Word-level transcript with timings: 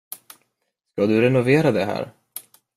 Ska 0.91 1.05
du 1.05 1.21
renovera 1.21 1.71
det 1.71 1.85
här? 1.85 2.11